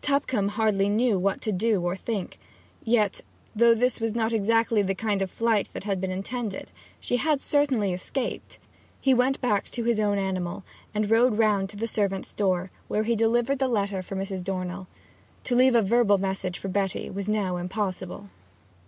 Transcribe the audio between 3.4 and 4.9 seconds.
though this was not exactly